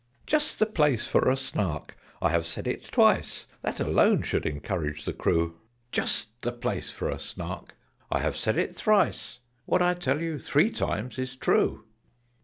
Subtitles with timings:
[0.25, 1.95] "Just the place for a Snark!
[2.23, 5.59] I have said it twice: That alone should encourage the crew.
[5.91, 7.77] Just the place for a Snark!
[8.11, 9.37] I have said it thrice:
[9.67, 11.85] What I tell you three times is true."